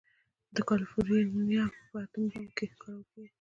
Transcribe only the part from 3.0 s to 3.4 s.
کېږي.